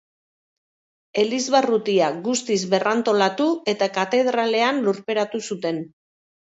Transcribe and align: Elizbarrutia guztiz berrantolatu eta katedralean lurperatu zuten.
Elizbarrutia 1.23 2.07
guztiz 2.29 2.59
berrantolatu 2.73 3.49
eta 3.77 3.91
katedralean 4.01 4.83
lurperatu 4.91 5.47
zuten. 5.53 5.83